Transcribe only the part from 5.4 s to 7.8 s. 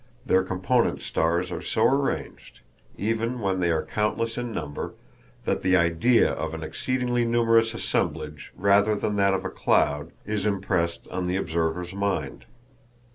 that the idea of an exceedingly numerous